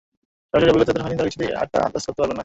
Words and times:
সরাসরি 0.49 0.69
অভিজ্ঞতা 0.71 0.89
যাদের 0.91 1.03
হয়নি, 1.03 1.17
তারা 1.19 1.29
কিছুতেই 1.29 1.49
এটা 1.63 1.79
আন্দাজ 1.85 2.03
করতে 2.07 2.19
পারবেন 2.21 2.35
না। 2.35 2.39